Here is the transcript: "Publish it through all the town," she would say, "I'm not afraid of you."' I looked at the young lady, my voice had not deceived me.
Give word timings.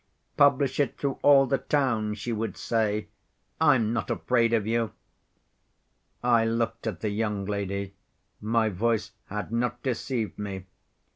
"Publish 0.35 0.79
it 0.79 0.97
through 0.97 1.19
all 1.21 1.45
the 1.45 1.59
town," 1.59 2.15
she 2.15 2.33
would 2.33 2.57
say, 2.57 3.09
"I'm 3.59 3.93
not 3.93 4.09
afraid 4.09 4.51
of 4.51 4.65
you."' 4.65 4.93
I 6.23 6.43
looked 6.43 6.87
at 6.87 7.01
the 7.01 7.11
young 7.11 7.45
lady, 7.45 7.93
my 8.41 8.69
voice 8.69 9.11
had 9.27 9.51
not 9.51 9.83
deceived 9.83 10.39
me. 10.39 10.65